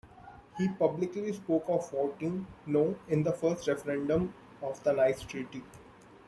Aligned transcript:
He 0.57 0.67
publicly 0.67 1.31
spoke 1.31 1.65
of 1.67 1.91
voting 1.91 2.47
"No" 2.65 2.97
in 3.07 3.21
the 3.21 3.33
first 3.33 3.67
referendum 3.67 4.33
on 4.59 4.73
the 4.83 4.93
Nice 4.93 5.21
Treaty. 5.21 5.61